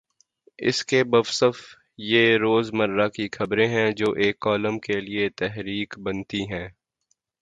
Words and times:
اس 0.59 0.85
کے 0.85 1.03
باوصف 1.03 1.57
یہ 2.03 2.37
روز 2.37 2.73
مرہ 2.73 3.07
کی 3.07 3.27
خبریں 3.31 3.67
ہیں 3.67 3.89
جو 3.91 4.11
ایک 4.13 4.39
کالم 4.39 4.79
کے 4.79 4.99
لیے 4.99 5.29
تحریک 5.29 5.99
بنتی 5.99 6.43
ہیں۔ 6.51 6.67